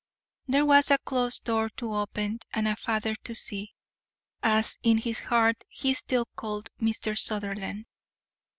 [0.47, 3.75] There was a closed door to open and a father to see
[4.41, 7.15] (as in his heart he still called Mr.
[7.15, 7.85] Sutherland).